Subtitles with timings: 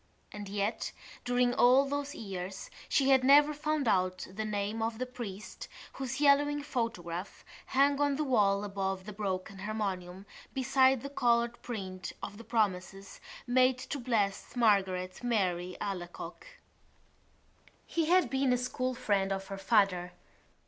[0.31, 0.93] And yet
[1.25, 6.19] during all those years she had never found out the name of the priest whose
[6.19, 10.25] yellowing photograph hung on the wall above the broken harmonium
[10.55, 16.47] beside the coloured print of the promises made to Blessed Margaret Mary Alacoque.
[17.85, 20.13] He had been a school friend of her father.